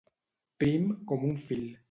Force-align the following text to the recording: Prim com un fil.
Prim 0.63 0.89
com 1.13 1.29
un 1.31 1.39
fil. 1.47 1.65